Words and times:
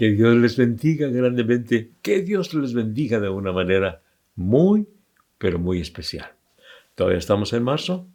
Que 0.00 0.12
Dios 0.12 0.34
les 0.34 0.56
bendiga 0.56 1.08
grandemente, 1.08 1.90
que 2.00 2.22
Dios 2.22 2.54
les 2.54 2.72
bendiga 2.72 3.20
de 3.20 3.28
una 3.28 3.52
manera 3.52 4.00
muy, 4.34 4.88
pero 5.36 5.58
muy 5.58 5.78
especial. 5.78 6.32
Todavía 6.94 7.18
estamos 7.18 7.52
en 7.52 7.64
marzo, 7.64 8.08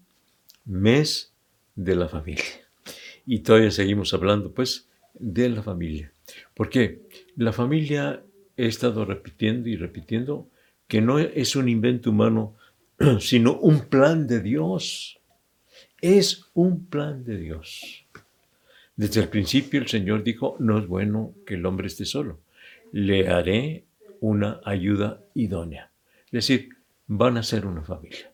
mes 0.65 1.31
de 1.75 1.95
la 1.95 2.07
familia. 2.07 2.43
Y 3.27 3.41
todavía 3.41 3.69
seguimos 3.69 4.15
hablando, 4.15 4.51
pues, 4.51 4.89
de 5.13 5.47
la 5.49 5.61
familia. 5.61 6.11
Porque 6.55 7.03
la 7.35 7.53
familia, 7.53 8.23
he 8.57 8.65
estado 8.65 9.05
repitiendo 9.05 9.69
y 9.69 9.75
repitiendo, 9.75 10.49
que 10.87 11.01
no 11.01 11.19
es 11.19 11.55
un 11.55 11.69
invento 11.69 12.09
humano, 12.09 12.55
sino 13.19 13.59
un 13.59 13.81
plan 13.81 14.25
de 14.25 14.41
Dios. 14.41 15.19
Es 16.01 16.45
un 16.55 16.87
plan 16.87 17.23
de 17.23 17.37
Dios. 17.37 18.04
Desde 18.95 19.21
el 19.21 19.29
principio 19.29 19.81
el 19.81 19.87
Señor 19.87 20.23
dijo, 20.23 20.55
no 20.59 20.77
es 20.79 20.87
bueno 20.87 21.33
que 21.45 21.55
el 21.55 21.65
hombre 21.65 21.87
esté 21.87 22.05
solo. 22.05 22.39
Le 22.91 23.27
haré 23.27 23.85
una 24.21 24.61
ayuda 24.63 25.21
idónea. 25.33 25.91
Es 26.27 26.31
decir, 26.31 26.69
van 27.07 27.37
a 27.37 27.43
ser 27.43 27.65
una 27.65 27.83
familia. 27.83 28.31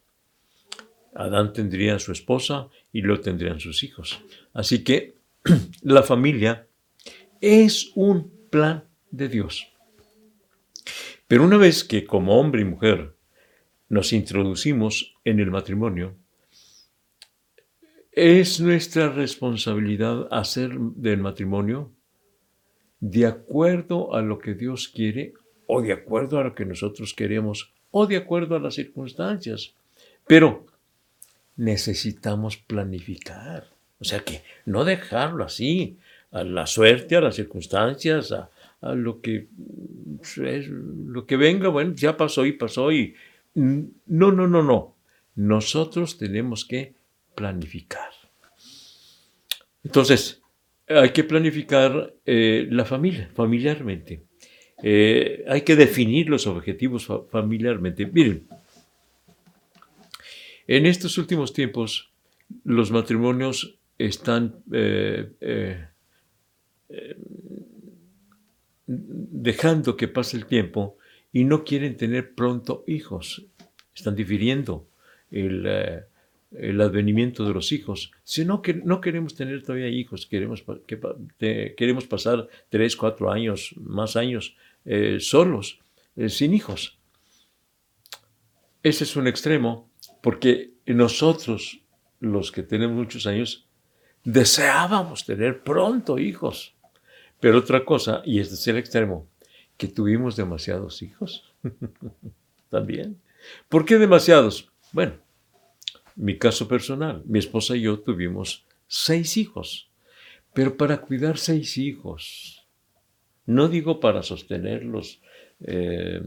Adán 1.14 1.52
tendría 1.52 1.96
a 1.96 2.00
su 2.00 2.12
esposa 2.12 2.70
y 2.94 3.02
lo 3.02 3.20
tendrían 3.20 3.60
sus 3.60 3.84
hijos. 3.84 4.22
Así 4.54 4.84
que 4.84 5.16
la 5.82 6.04
familia 6.04 6.68
es 7.42 7.92
un 7.96 8.32
plan 8.50 8.84
de 9.10 9.28
Dios. 9.28 9.68
Pero 11.28 11.44
una 11.44 11.58
vez 11.58 11.84
que 11.84 12.06
como 12.06 12.40
hombre 12.40 12.62
y 12.62 12.66
mujer 12.66 13.16
nos 13.90 14.14
introducimos 14.14 15.16
en 15.26 15.40
el 15.40 15.52
matrimonio, 15.52 16.16
es 18.12 18.60
nuestra 18.60 19.10
responsabilidad 19.10 20.28
hacer 20.32 20.78
del 20.78 21.20
matrimonio 21.20 21.92
de 23.00 23.26
acuerdo 23.26 24.14
a 24.14 24.22
lo 24.22 24.38
que 24.40 24.54
Dios 24.54 24.88
quiere 24.90 25.34
o 25.66 25.82
de 25.82 25.94
acuerdo 25.94 26.38
a 26.38 26.44
lo 26.44 26.54
que 26.54 26.66
nosotros 26.66 27.14
queremos 27.14 27.74
o 27.90 28.06
de 28.08 28.18
acuerdo 28.18 28.56
a 28.56 28.60
las 28.60 28.76
circunstancias. 28.76 29.74
Pero 30.28 30.66
necesitamos 31.56 32.58
planificar. 32.58 33.68
O 34.00 34.04
sea 34.04 34.20
que 34.20 34.44
no 34.66 34.84
dejarlo 34.84 35.44
así, 35.44 35.98
a 36.32 36.44
la 36.44 36.66
suerte, 36.66 37.16
a 37.16 37.22
las 37.22 37.36
circunstancias, 37.36 38.32
a, 38.32 38.50
lo 38.96 39.22
que 39.22 39.48
es, 40.44 40.68
lo 40.68 41.26
que 41.26 41.38
venga, 41.38 41.70
bueno, 41.70 41.94
ya 41.96 42.18
pasó 42.18 42.46
y 42.46 42.54
pasó 42.54 42.92
y 42.92 43.14
no, 43.54 43.92
no, 44.32 44.48
no, 44.48 44.64
no. 44.64 44.96
Nosotros 45.36 46.18
tenemos 46.18 46.66
que 46.66 46.94
planificar. 47.36 48.12
Entonces, 49.84 50.42
hay 50.88 51.12
que 51.12 51.24
planificar 51.24 52.14
eh, 52.26 52.68
la 52.70 52.86
familia, 52.86 53.30
familiarmente. 53.34 54.24
Eh, 54.84 55.44
hay 55.48 55.62
que 55.62 55.76
definir 55.76 56.30
los 56.30 56.48
objetivos 56.48 57.08
familiarmente. 57.30 58.06
Miren, 58.06 58.48
en 60.68 60.86
estos 60.86 61.18
últimos 61.18 61.54
tiempos, 61.54 62.12
los 62.64 62.92
matrimonios 62.92 63.78
están 63.98 64.64
eh, 64.72 65.88
dejando 68.88 69.96
que 69.96 70.08
pase 70.08 70.38
el 70.38 70.46
tiempo 70.46 70.98
y 71.32 71.44
no 71.44 71.64
quieren 71.64 71.96
tener 71.96 72.34
pronto 72.34 72.84
hijos. 72.88 73.46
Están 73.94 74.16
difiriendo 74.16 74.88
el, 75.30 75.68
advenimiento 76.52 77.46
de 77.46 77.54
los 77.54 77.72
hijos. 77.72 78.12
Si 78.24 78.46
no, 78.46 78.62
que, 78.62 78.74
no 78.74 79.02
queremos 79.02 79.36
tener 79.36 79.64
todavía 79.64 79.88
hijos, 79.88 80.26
queremos, 80.26 80.64
que, 80.86 81.74
queremos 81.78 82.06
pasar 82.08 82.48
tres, 82.70 82.96
cuatro 82.96 83.32
años, 83.32 83.74
más 83.78 84.16
años 84.16 84.56
solos, 85.20 85.80
sin 86.28 86.54
hijos. 86.54 86.98
Ese 88.84 89.04
es 89.04 89.16
un 89.16 89.28
extremo 89.28 89.90
porque 90.22 90.72
nosotros, 90.86 91.82
los 92.20 92.52
que 92.52 92.64
tenemos 92.64 92.96
muchos 92.96 93.28
años, 93.28 93.68
deseábamos 94.24 95.26
tener 95.26 95.64
pronto 95.64 96.18
hijos. 96.18 96.76
Pero 97.40 97.60
otra 97.60 97.84
cosa, 97.86 98.22
y 98.26 98.40
este 98.40 98.56
es 98.56 98.68
el 98.68 98.78
extremo, 98.78 99.28
que 99.78 99.88
tuvimos 99.88 100.36
demasiados 100.36 101.02
hijos. 101.02 101.44
También. 102.70 103.20
¿Por 103.68 103.86
qué 103.86 103.98
demasiados? 103.98 104.72
Bueno, 104.92 105.14
mi 106.16 106.38
caso 106.38 106.68
personal, 106.68 107.24
mi 107.26 107.40
esposa 107.40 107.76
y 107.76 107.82
yo 107.82 108.00
tuvimos 108.00 108.66
seis 108.88 109.38
hijos, 109.38 109.90
pero 110.54 110.78
para 110.78 111.02
cuidar 111.02 111.38
seis 111.38 111.78
hijos, 111.78 112.68
no 113.46 113.68
digo 113.68 114.00
para 114.00 114.24
sostenerlos 114.24 115.22
eh, 115.62 116.22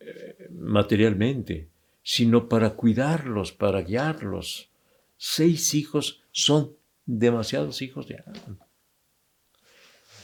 eh, 0.00 0.48
materialmente, 0.50 1.68
sino 2.02 2.48
para 2.48 2.70
cuidarlos, 2.70 3.52
para 3.52 3.80
guiarlos. 3.80 4.68
Seis 5.16 5.74
hijos 5.74 6.22
son 6.32 6.76
demasiados 7.06 7.80
hijos 7.82 8.06
de 8.08 8.16
Adán. 8.16 8.58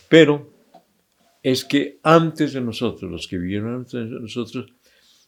Pero 0.09 0.53
es 1.43 1.65
que 1.65 1.99
antes 2.03 2.53
de 2.53 2.61
nosotros, 2.61 3.11
los 3.11 3.27
que 3.27 3.39
vivieron 3.39 3.75
antes 3.77 3.93
de 3.93 4.21
nosotros, 4.21 4.73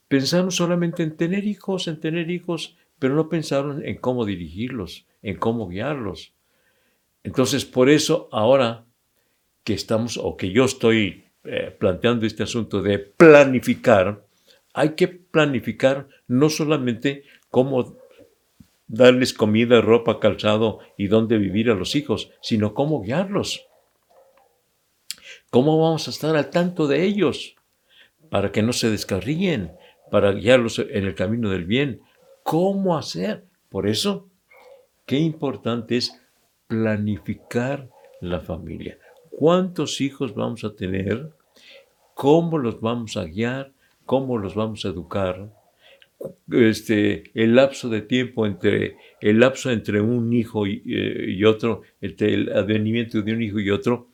pensaron 0.07 0.51
solamente 0.51 1.01
en 1.01 1.15
tener 1.15 1.45
hijos, 1.45 1.87
en 1.87 1.99
tener 1.99 2.29
hijos, 2.29 2.75
pero 3.03 3.15
no 3.15 3.27
pensaron 3.27 3.85
en 3.85 3.97
cómo 3.97 4.23
dirigirlos, 4.23 5.05
en 5.21 5.35
cómo 5.35 5.67
guiarlos. 5.67 6.33
Entonces, 7.21 7.65
por 7.65 7.89
eso 7.89 8.29
ahora 8.31 8.85
que 9.65 9.73
estamos, 9.73 10.17
o 10.17 10.37
que 10.37 10.53
yo 10.53 10.63
estoy 10.63 11.25
eh, 11.43 11.75
planteando 11.77 12.25
este 12.25 12.43
asunto 12.43 12.81
de 12.81 12.99
planificar, 12.99 14.25
hay 14.73 14.91
que 14.91 15.09
planificar 15.09 16.07
no 16.27 16.49
solamente 16.49 17.25
cómo 17.49 17.97
darles 18.87 19.33
comida, 19.33 19.81
ropa, 19.81 20.21
calzado 20.21 20.79
y 20.97 21.07
dónde 21.07 21.37
vivir 21.37 21.71
a 21.71 21.75
los 21.75 21.97
hijos, 21.97 22.31
sino 22.41 22.73
cómo 22.73 23.01
guiarlos. 23.01 23.65
¿Cómo 25.49 25.77
vamos 25.77 26.07
a 26.07 26.11
estar 26.11 26.37
al 26.37 26.49
tanto 26.49 26.87
de 26.87 27.03
ellos? 27.03 27.57
Para 28.29 28.53
que 28.53 28.63
no 28.63 28.71
se 28.71 28.89
descarríen, 28.89 29.73
para 30.09 30.31
guiarlos 30.31 30.79
en 30.79 31.03
el 31.03 31.15
camino 31.15 31.49
del 31.49 31.65
bien. 31.65 32.01
¿Cómo 32.43 32.97
hacer? 32.97 33.45
Por 33.69 33.87
eso, 33.87 34.29
qué 35.05 35.17
importante 35.17 35.97
es 35.97 36.19
planificar 36.67 37.89
la 38.21 38.39
familia. 38.39 38.97
¿Cuántos 39.31 39.99
hijos 40.01 40.35
vamos 40.35 40.63
a 40.63 40.75
tener? 40.75 41.31
¿Cómo 42.13 42.57
los 42.57 42.79
vamos 42.79 43.17
a 43.17 43.25
guiar? 43.25 43.73
cómo 44.05 44.37
los 44.37 44.55
vamos 44.55 44.85
a 44.85 44.89
educar, 44.89 45.49
este, 46.51 47.31
el 47.33 47.55
lapso 47.55 47.89
de 47.89 48.01
tiempo 48.01 48.45
entre 48.45 48.95
el 49.19 49.39
lapso 49.39 49.71
entre 49.71 49.99
un 50.01 50.31
hijo 50.33 50.65
y, 50.67 50.81
eh, 50.85 51.45
otro, 51.45 51.81
el 52.01 52.51
advenimiento 52.53 53.21
de 53.21 53.33
un 53.33 53.41
hijo 53.41 53.59
y 53.59 53.69
otro, 53.69 54.07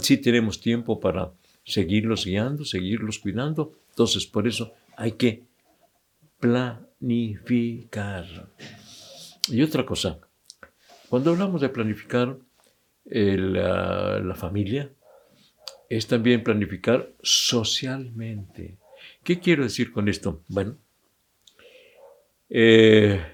sí 0.00 0.16
tenemos 0.18 0.60
tiempo 0.60 0.98
para 0.98 1.32
seguirlos 1.64 2.24
guiando, 2.24 2.64
seguirlos 2.64 3.18
cuidando. 3.18 3.72
Entonces, 3.90 4.26
por 4.26 4.48
eso 4.48 4.72
hay 4.96 5.12
que 5.12 5.42
planificar. 6.44 8.26
Y 9.48 9.62
otra 9.62 9.86
cosa, 9.86 10.20
cuando 11.08 11.30
hablamos 11.30 11.62
de 11.62 11.70
planificar 11.70 12.36
la 13.06 14.34
familia, 14.34 14.90
es 15.88 16.06
también 16.06 16.44
planificar 16.44 17.14
socialmente. 17.22 18.76
¿Qué 19.22 19.40
quiero 19.40 19.62
decir 19.62 19.90
con 19.90 20.06
esto? 20.06 20.42
Bueno, 20.48 20.76
eh, 22.50 23.24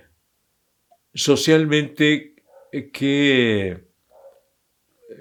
socialmente, 1.12 2.36
eh, 2.70 2.90
que 2.92 3.88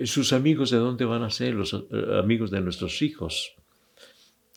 sus 0.04 0.32
amigos 0.32 0.70
de 0.70 0.78
dónde 0.78 1.06
van 1.06 1.24
a 1.24 1.32
ser 1.32 1.56
los 1.56 1.74
eh, 1.74 1.88
amigos 2.20 2.52
de 2.52 2.62
nuestros 2.62 3.02
hijos. 3.02 3.56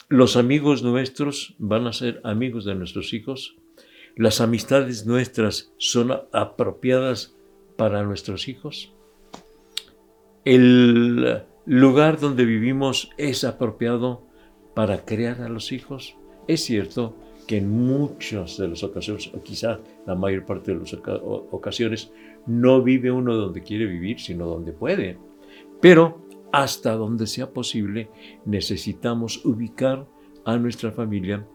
Los 0.09 0.37
amigos 0.37 0.83
nuestros 0.83 1.55
van 1.59 1.87
a 1.87 1.93
ser 1.93 2.21
amigos 2.25 2.65
de 2.65 2.75
nuestros 2.75 3.13
hijos. 3.15 3.57
Las 4.17 4.41
amistades 4.41 5.07
nuestras 5.07 5.73
son 5.79 6.13
apropiadas 6.33 7.35
para 7.77 8.03
nuestros 8.03 8.49
hijos. 8.49 8.93
El 10.45 11.45
lugar 11.65 12.21
donde 12.21 12.45
vivimos 12.45 13.11
es 13.17 13.45
apropiado 13.45 14.27
para 14.75 15.05
crear 15.05 15.41
a 15.41 15.49
los 15.49 15.73
hijos. 15.73 16.17
Es 16.49 16.65
cierto 16.65 17.17
que 17.47 17.59
en 17.59 17.71
muchas 17.71 18.59
de 18.59 18.69
las 18.69 18.83
ocasiones, 18.83 19.31
o 19.33 19.43
quizá 19.43 19.81
la 20.07 20.15
mayor 20.15 20.45
parte 20.45 20.73
de 20.73 20.81
las 20.81 20.95
ocasiones, 20.95 22.13
no 22.47 22.83
vive 22.83 23.11
uno 23.11 23.35
donde 23.35 23.63
quiere 23.63 23.87
vivir, 23.87 24.21
sino 24.21 24.47
donde 24.47 24.73
puede. 24.73 25.19
Pero 25.81 26.27
hasta 26.53 26.95
donde 26.97 27.27
sea 27.27 27.51
posible, 27.51 28.11
necesitamos 28.45 29.45
ubicar 29.45 30.07
a 30.45 30.57
nuestra 30.59 30.93
familia 30.93 31.47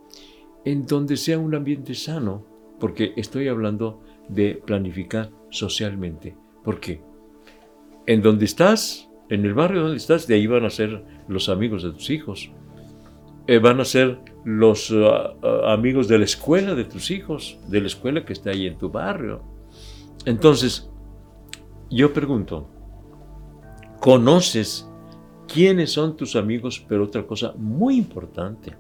en 0.66 0.86
donde 0.86 1.16
sea 1.16 1.40
un 1.40 1.56
ambiente 1.56 1.94
sano, 1.94 2.46
porque 2.80 3.14
estoy 3.16 3.48
hablando 3.48 4.02
de 4.28 4.62
planificar 4.66 5.32
socialmente. 5.50 6.36
¿Por 6.64 6.80
qué? 6.80 7.02
En 8.06 8.22
donde 8.22 8.46
estás, 8.46 9.10
en 9.30 9.46
el 9.46 9.54
barrio 9.54 9.84
donde 9.84 9.98
estás, 9.98 10.28
de 10.28 10.36
ahí 10.36 10.48
van 10.48 10.66
a 10.66 10.70
ser 10.70 11.04
los 11.28 11.48
amigos 11.50 11.84
de 11.84 11.92
tus 11.92 12.10
hijos. 12.10 12.52
Eh, 13.48 13.60
van 13.60 13.80
a 13.80 13.86
ser 13.86 14.20
los 14.44 14.92
ah, 14.92 15.36
ah, 15.42 15.74
amigos 15.74 16.08
de 16.08 16.18
la 16.18 16.26
escuela 16.26 16.76
de 16.76 16.84
tus 16.84 17.12
hijos, 17.12 17.60
de 17.70 17.82
la 17.82 17.88
escuela 17.88 18.26
que 18.26 18.34
está 18.34 18.50
ahí 18.50 18.68
en 18.68 18.78
tu 18.78 18.90
barrio. 18.90 19.42
Entonces, 20.26 20.90
yo 21.90 22.12
pregunto, 22.12 22.70
¿conoces 24.02 24.87
quiénes 25.48 25.92
son 25.92 26.16
tus 26.16 26.36
amigos? 26.36 26.84
Pero 26.88 27.06
otra 27.06 27.26
cosa 27.26 27.54
muy 27.58 27.98
importante, 27.98 28.76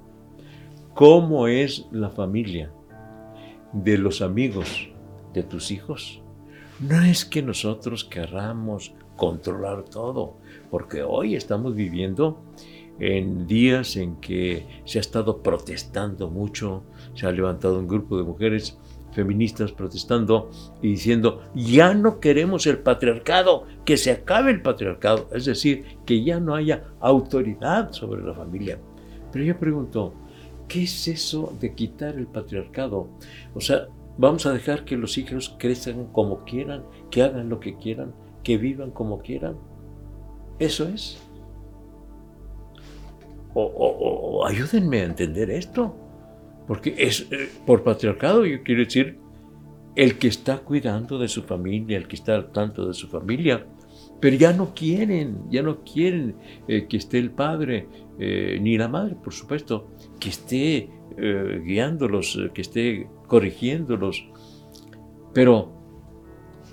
¿cómo 0.93 1.47
es 1.47 1.87
la 1.91 2.09
familia 2.09 2.71
de 3.73 3.97
los 3.97 4.21
amigos 4.21 4.89
de 5.33 5.43
tus 5.43 5.71
hijos? 5.71 6.21
No 6.79 7.01
es 7.01 7.25
que 7.25 7.41
nosotros 7.41 8.03
querramos 8.05 8.93
controlar 9.15 9.83
todo, 9.83 10.37
porque 10.69 11.01
hoy 11.01 11.35
estamos 11.35 11.75
viviendo 11.75 12.39
en 12.99 13.47
días 13.47 13.95
en 13.95 14.15
que 14.17 14.81
se 14.85 14.99
ha 14.99 15.01
estado 15.01 15.41
protestando 15.41 16.29
mucho, 16.29 16.83
se 17.13 17.25
ha 17.25 17.31
levantado 17.31 17.79
un 17.79 17.87
grupo 17.87 18.17
de 18.17 18.23
mujeres 18.23 18.77
feministas 19.11 19.71
protestando 19.71 20.49
y 20.81 20.89
diciendo, 20.89 21.41
ya 21.55 21.93
no 21.93 22.19
queremos 22.19 22.67
el 22.67 22.79
patriarcado, 22.79 23.65
que 23.85 23.97
se 23.97 24.11
acabe 24.11 24.51
el 24.51 24.61
patriarcado, 24.61 25.27
es 25.33 25.45
decir, 25.45 25.85
que 26.05 26.23
ya 26.23 26.39
no 26.39 26.55
haya 26.55 26.83
autoridad 26.99 27.91
sobre 27.91 28.23
la 28.23 28.33
familia. 28.33 28.79
Pero 29.31 29.43
yo 29.45 29.57
pregunto, 29.57 30.13
¿qué 30.67 30.83
es 30.83 31.07
eso 31.07 31.53
de 31.59 31.73
quitar 31.73 32.15
el 32.15 32.27
patriarcado? 32.27 33.07
O 33.53 33.61
sea, 33.61 33.87
vamos 34.17 34.45
a 34.45 34.53
dejar 34.53 34.85
que 34.85 34.97
los 34.97 35.17
hijos 35.17 35.55
crezcan 35.57 36.07
como 36.11 36.43
quieran, 36.43 36.83
que 37.09 37.23
hagan 37.23 37.49
lo 37.49 37.59
que 37.59 37.75
quieran, 37.77 38.13
que 38.43 38.57
vivan 38.57 38.91
como 38.91 39.19
quieran. 39.19 39.57
Eso 40.59 40.87
es. 40.87 41.21
O, 43.53 44.45
ayúdenme 44.45 45.01
a 45.01 45.05
entender 45.05 45.49
esto. 45.49 45.95
Porque 46.67 46.95
es 46.97 47.27
eh, 47.31 47.49
por 47.65 47.83
patriarcado, 47.83 48.45
yo 48.45 48.61
quiero 48.63 48.83
decir, 48.83 49.17
el 49.95 50.17
que 50.17 50.27
está 50.27 50.59
cuidando 50.59 51.17
de 51.17 51.27
su 51.27 51.43
familia, 51.43 51.97
el 51.97 52.07
que 52.07 52.15
está 52.15 52.35
al 52.35 52.51
tanto 52.51 52.85
de 52.85 52.93
su 52.93 53.07
familia, 53.07 53.65
pero 54.19 54.35
ya 54.35 54.53
no 54.53 54.73
quieren, 54.75 55.49
ya 55.49 55.61
no 55.61 55.83
quieren 55.83 56.35
eh, 56.67 56.87
que 56.87 56.97
esté 56.97 57.19
el 57.19 57.31
padre, 57.31 57.87
eh, 58.19 58.59
ni 58.61 58.77
la 58.77 58.87
madre, 58.87 59.15
por 59.15 59.33
supuesto, 59.33 59.91
que 60.19 60.29
esté 60.29 60.89
guiándolos, 61.19 62.39
que 62.53 62.61
esté 62.61 63.07
corrigiéndolos. 63.25 64.29
Pero 65.33 65.71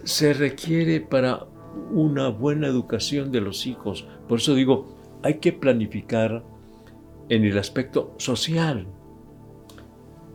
se 0.05 0.35
requiere 0.35 1.01
para 1.01 1.47
una 1.91 2.29
buena 2.29 2.67
educación 2.67 3.33
de 3.33 3.41
los 3.41 3.67
hijos. 3.67 4.07
Por 4.29 4.41
eso 4.41 4.55
digo, 4.55 4.99
hay 5.23 5.39
que 5.39 5.55
planificar 5.55 6.45
en 7.31 7.45
el 7.45 7.57
aspecto 7.57 8.15
social, 8.19 8.87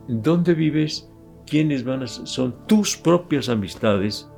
dónde 0.10 0.54
vives, 0.56 1.10
quiénes 1.46 1.84
van 1.84 2.04
a 2.04 2.08
son 2.08 2.56
tus 2.68 2.98
propias 2.98 3.48
amistades 3.48 4.30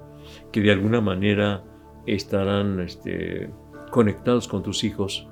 que 0.51 0.61
de 0.61 0.71
alguna 0.71 1.01
manera 1.01 1.63
estarán 2.05 2.79
este, 2.81 3.49
conectados 3.89 4.47
con 4.47 4.63
tus 4.63 4.83
hijos. 4.83 5.27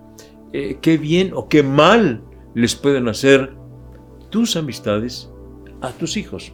Eh, 0.53 0.79
qué 0.81 0.97
bien 0.97 1.31
o 1.33 1.47
qué 1.49 1.61
mal 1.61 2.23
les 2.55 2.75
pueden 2.75 3.07
hacer 3.07 3.53
tus 4.29 4.55
amistades 4.55 5.31
a 5.81 5.91
tus 5.91 6.17
hijos. 6.17 6.53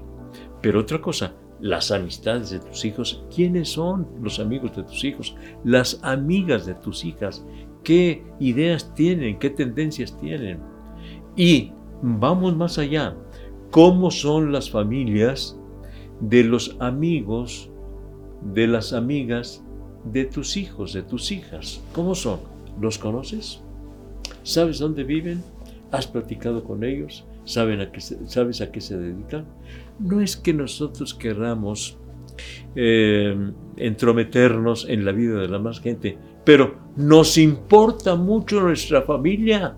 Pero 0.62 0.80
otra 0.80 1.00
cosa, 1.00 1.36
las 1.60 1.92
amistades 1.92 2.50
de 2.50 2.60
tus 2.60 2.84
hijos, 2.86 3.24
¿quiénes 3.34 3.70
son 3.70 4.08
los 4.22 4.40
amigos 4.40 4.76
de 4.76 4.84
tus 4.84 5.04
hijos? 5.04 5.36
Las 5.64 6.00
amigas 6.04 6.66
de 6.66 6.74
tus 6.76 7.06
hijas, 7.06 7.46
¿qué 7.84 8.24
ideas 8.40 8.94
tienen? 8.96 9.40
¿Qué 9.40 9.50
tendencias 9.50 10.18
tienen? 10.20 10.60
Y 11.36 11.72
vamos 12.02 12.56
más 12.56 12.78
allá, 12.78 13.16
cómo 13.72 14.12
son 14.12 14.52
las 14.52 14.70
familias 14.70 15.58
de 16.20 16.44
los 16.44 16.78
amigos, 16.80 17.70
de 18.54 18.68
las 18.68 18.94
amigas 18.94 19.64
de 20.06 20.26
tus 20.26 20.58
hijos, 20.58 20.94
de 20.94 21.02
tus 21.02 21.32
hijas. 21.32 21.82
¿Cómo 21.94 22.16
son? 22.16 22.40
¿Los 22.80 22.98
conoces? 22.98 23.62
¿Sabes 24.44 24.80
dónde 24.80 25.04
viven? 25.04 25.44
¿Has 25.92 26.08
platicado 26.08 26.64
con 26.64 26.84
ellos? 26.84 27.26
¿Saben 27.46 27.80
a 27.80 27.92
qué 27.92 28.02
¿Sabes 28.02 28.62
a 28.62 28.72
qué 28.72 28.82
se 28.82 28.98
dedican? 28.98 29.46
No 30.00 30.22
es 30.22 30.36
que 30.36 30.54
nosotros 30.54 31.14
querramos 31.14 31.98
eh, 32.76 33.36
entrometernos 33.78 34.88
en 34.90 35.06
la 35.06 35.12
vida 35.12 35.40
de 35.40 35.48
la 35.48 35.60
más 35.60 35.80
gente, 35.80 36.18
pero 36.44 36.76
nos 36.96 37.38
importa 37.38 38.16
mucho 38.16 38.62
nuestra 38.62 39.02
familia. 39.04 39.76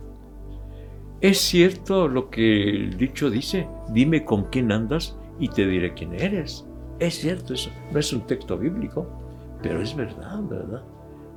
Es 1.21 1.39
cierto 1.39 2.07
lo 2.07 2.29
que 2.29 2.69
el 2.69 2.97
dicho 2.97 3.29
dice, 3.29 3.67
dime 3.89 4.23
con 4.23 4.45
quién 4.45 4.71
andas 4.71 5.17
y 5.39 5.47
te 5.49 5.65
diré 5.65 5.93
quién 5.93 6.13
eres. 6.13 6.65
Es 6.99 7.15
cierto 7.15 7.53
eso, 7.53 7.71
no 7.91 7.99
es 7.99 8.13
un 8.13 8.21
texto 8.21 8.57
bíblico, 8.57 9.07
pero 9.61 9.81
es 9.81 9.95
verdad, 9.95 10.41
¿verdad? 10.43 10.83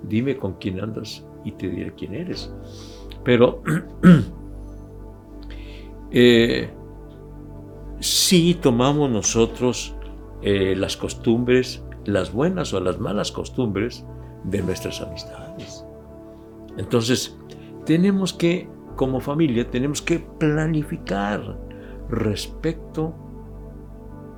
Dime 0.03 0.37
con 0.37 0.55
quién 0.55 0.81
andas 0.81 1.25
y 1.45 1.53
te 1.53 1.69
diré 1.69 1.95
quién 1.95 2.15
eres. 2.15 2.53
Pero 3.25 3.63
eh, 6.11 6.71
si 8.01 8.55
tomamos 8.55 9.11
nosotros 9.11 9.95
eh, 10.43 10.75
las 10.77 10.97
costumbres, 10.97 11.85
las 12.05 12.33
buenas 12.33 12.73
o 12.73 12.81
las 12.81 12.99
malas 12.99 13.33
costumbres 13.33 14.05
de 14.45 14.63
nuestras 14.63 15.01
amistades. 15.01 15.85
Entonces, 16.79 17.37
tenemos 17.85 18.33
que 18.33 18.69
como 19.01 19.19
familia 19.19 19.65
tenemos 19.71 20.03
que 20.03 20.19
planificar 20.19 21.57
respecto 22.11 23.15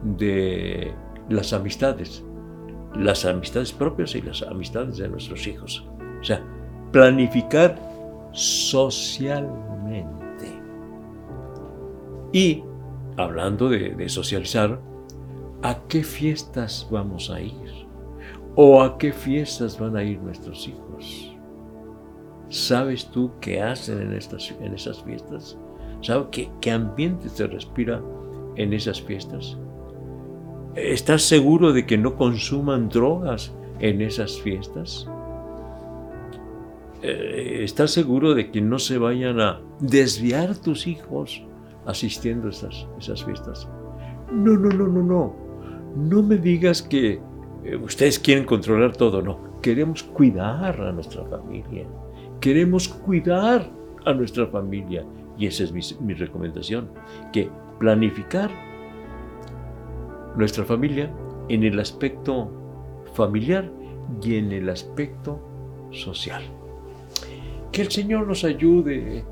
de 0.05 0.95
las 1.29 1.53
amistades, 1.53 2.25
las 2.95 3.25
amistades 3.25 3.73
propias 3.73 4.15
y 4.15 4.23
las 4.23 4.41
amistades 4.43 4.99
de 4.99 5.09
nuestros 5.09 5.49
hijos. 5.49 5.85
O 6.21 6.23
sea, 6.23 6.45
planificar 6.93 7.77
socialmente. 8.31 10.07
Y 12.33 12.63
hablando 13.17 13.69
de, 13.69 13.97
de, 13.97 14.09
socializar, 14.09 14.81
¿a 15.63 15.77
qué 15.89 16.05
fiestas 16.05 16.87
vamos 16.89 17.31
a 17.31 17.41
ir? 17.41 17.89
¿O 18.55 18.81
a 18.81 18.97
qué 18.97 19.13
fiestas 19.13 19.77
van 19.77 19.97
a 19.97 20.05
ir 20.05 20.21
nuestros 20.21 20.69
hijos? 20.69 21.32
¿Sabes 22.53 23.07
tú 23.07 23.31
qué 23.41 23.63
hacen 23.63 24.03
en, 24.03 24.13
estas, 24.13 24.55
en 24.61 24.75
esas 24.75 25.03
fiestas? 25.03 25.57
¿Sabes 26.03 26.27
qué, 26.61 26.71
ambiente 26.71 27.31
se 27.31 27.47
respira 27.47 28.03
en 28.57 28.75
esas 28.75 29.01
fiestas? 29.01 29.57
¿Estás 30.75 31.23
seguro 31.23 31.73
de 31.73 31.87
que 31.87 31.97
no 31.97 32.15
consuman 32.15 32.91
drogas 32.91 33.55
en 33.79 34.03
esas 34.03 34.39
fiestas? 34.43 35.09
Eh, 37.01 37.61
¿Estás 37.65 37.91
seguro 37.93 38.35
de 38.35 38.51
que 38.51 38.61
no 38.61 38.79
se 38.79 38.99
vayan 38.99 39.41
a 39.41 39.63
desviar 39.81 40.55
tus 40.55 40.87
hijos 40.87 41.43
asistiendo 41.87 42.49
a 42.49 42.51
esas, 42.51 42.87
esas 42.99 43.25
fiestas? 43.25 43.67
No, 44.31 44.59
no, 44.59 44.69
no, 44.69 44.89
no, 44.89 45.03
no. 45.03 45.37
No 45.97 46.23
me 46.23 46.37
digas 46.37 46.83
que 46.83 47.19
eh, 47.65 47.77
ustedes 47.77 48.19
quieren 48.19 48.45
controlar 48.45 48.95
todo, 48.95 49.23
no. 49.23 49.59
Queremos 49.63 50.03
cuidar 50.03 50.79
a 50.83 50.93
nuestra 50.93 51.25
familia. 51.25 51.87
Queremos 52.43 52.89
cuidar 52.89 53.71
a 54.05 54.13
nuestra 54.13 54.49
familia 54.49 55.07
y 55.39 55.47
esa 55.47 55.63
es 55.63 56.01
mi, 56.01 56.13
recomendación, 56.13 56.91
que 57.33 57.49
planificar 57.79 58.51
nuestra 60.37 60.65
familia 60.65 61.09
en 61.49 61.63
el 61.63 61.79
aspecto 61.79 62.51
familiar 63.15 63.71
y 64.21 64.35
en 64.35 64.51
el 64.51 64.69
aspecto 64.71 65.41
social. 65.93 66.43
Que 67.71 67.83
el 67.83 67.93
Señor 67.93 68.27
nos 68.27 68.43
ayude 68.43 69.25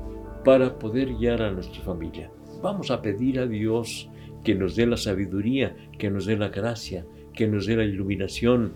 para 0.45 0.79
poder 0.79 1.13
guiar 1.15 1.41
a 1.41 1.51
nuestra 1.51 1.83
familia. 1.83 2.31
Vamos 2.63 2.91
a 2.91 3.01
pedir 3.01 3.41
a 3.41 3.45
Dios 3.45 4.09
que 4.41 4.55
nos 4.55 4.77
dé 4.77 4.85
la 4.85 4.95
sabiduría, 4.95 5.75
que 5.99 6.09
nos 6.09 6.27
dé 6.27 6.37
la 6.37 6.47
gracia, 6.47 7.05
que 7.33 7.45
nos 7.45 7.65
dé 7.65 7.75
la 7.75 7.83
iluminación, 7.83 8.71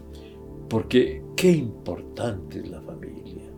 porque 0.68 1.24
qué 1.38 1.54
importante 1.54 2.60
es 2.60 2.68
la 2.68 2.82
familia 2.82 3.55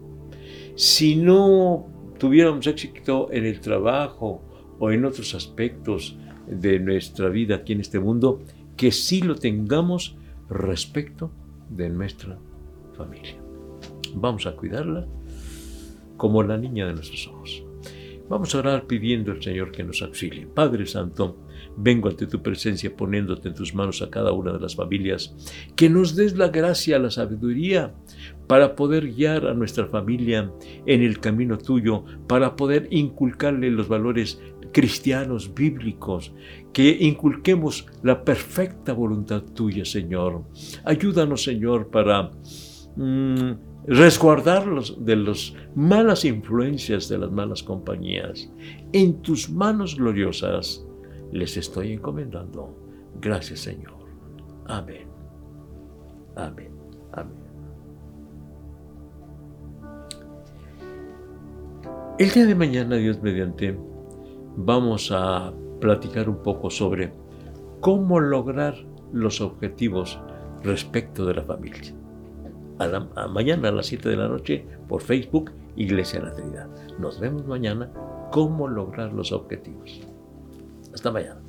si 0.77 1.15
no 1.15 1.87
tuviéramos 2.19 2.67
éxito 2.67 3.29
en 3.31 3.45
el 3.45 3.59
trabajo 3.59 4.43
o 4.77 4.91
en 4.91 5.05
otros 5.05 5.33
aspectos 5.33 6.15
de 6.45 6.79
nuestra 6.79 7.29
vida 7.29 7.55
aquí 7.55 7.73
en 7.73 7.81
este 7.81 7.99
mundo, 7.99 8.43
que 8.77 8.91
sí 8.91 9.21
lo 9.21 9.33
tengamos 9.35 10.15
respecto 10.49 11.31
de 11.67 11.89
nuestra 11.89 12.37
familia. 12.95 13.35
Vamos 14.13 14.45
a 14.45 14.55
cuidarla 14.55 15.07
como 16.15 16.43
la 16.43 16.57
niña 16.57 16.85
de 16.85 16.93
nuestros 16.93 17.27
ojos. 17.27 17.63
Vamos 18.29 18.53
a 18.53 18.59
orar 18.59 18.85
pidiendo 18.85 19.31
al 19.31 19.41
Señor 19.41 19.71
que 19.71 19.83
nos 19.83 20.03
auxilie. 20.03 20.45
Padre 20.45 20.85
Santo, 20.85 21.46
vengo 21.77 22.09
ante 22.09 22.25
tu 22.25 22.41
presencia 22.41 22.95
poniéndote 22.95 23.49
en 23.49 23.53
tus 23.53 23.73
manos 23.73 24.01
a 24.01 24.09
cada 24.09 24.31
una 24.31 24.51
de 24.51 24.59
las 24.59 24.75
familias, 24.75 25.33
que 25.75 25.89
nos 25.89 26.15
des 26.15 26.35
la 26.35 26.49
gracia, 26.49 26.99
la 26.99 27.11
sabiduría 27.11 27.93
para 28.47 28.75
poder 28.75 29.13
guiar 29.13 29.45
a 29.45 29.53
nuestra 29.53 29.87
familia 29.87 30.51
en 30.85 31.03
el 31.03 31.19
camino 31.19 31.57
tuyo, 31.57 32.03
para 32.27 32.55
poder 32.55 32.87
inculcarle 32.91 33.69
los 33.69 33.87
valores 33.87 34.41
cristianos 34.71 35.53
bíblicos, 35.53 36.33
que 36.73 36.97
inculquemos 37.01 37.87
la 38.03 38.23
perfecta 38.23 38.93
voluntad 38.93 39.43
tuya, 39.43 39.85
Señor. 39.85 40.43
Ayúdanos, 40.83 41.43
Señor, 41.43 41.89
para 41.89 42.31
mm, 42.95 43.51
resguardarlos 43.87 45.03
de 45.03 45.15
las 45.15 45.53
malas 45.75 46.25
influencias 46.25 47.07
de 47.07 47.17
las 47.17 47.31
malas 47.31 47.63
compañías. 47.63 48.49
En 48.93 49.21
tus 49.21 49.49
manos 49.49 49.95
gloriosas 49.95 50.86
les 51.31 51.57
estoy 51.57 51.93
encomendando. 51.93 52.75
Gracias 53.19 53.61
Señor. 53.61 53.93
Amén. 54.65 55.07
Amén. 56.35 56.71
Amén. 57.13 57.47
El 62.19 62.31
día 62.31 62.45
de 62.45 62.55
mañana, 62.55 62.95
Dios 62.95 63.21
mediante, 63.21 63.77
vamos 64.55 65.11
a 65.11 65.53
platicar 65.79 66.29
un 66.29 66.41
poco 66.41 66.69
sobre 66.69 67.13
cómo 67.79 68.19
lograr 68.19 68.75
los 69.13 69.39
objetivos 69.39 70.19
respecto 70.63 71.25
de 71.25 71.35
la 71.35 71.43
familia 71.43 71.93
mañana 73.29 73.69
a 73.69 73.71
las 73.71 73.87
7 73.87 74.09
de 74.09 74.17
la 74.17 74.27
noche 74.27 74.65
por 74.87 75.01
Facebook 75.01 75.51
Iglesia 75.75 76.21
la 76.21 76.33
Trinidad. 76.33 76.67
Nos 76.99 77.19
vemos 77.19 77.45
mañana 77.45 77.91
cómo 78.31 78.67
lograr 78.67 79.13
los 79.13 79.31
objetivos. 79.31 80.01
Hasta 80.97 81.11
mañana. 81.11 81.46